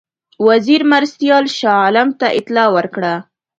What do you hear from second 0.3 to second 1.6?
وزیر مرستیال